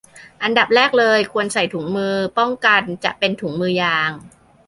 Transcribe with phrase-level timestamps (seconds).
[0.43, 4.11] อันดับแรกเลยควรใส่ถุงมือป้องกัน จะเป็นถุงมือยาง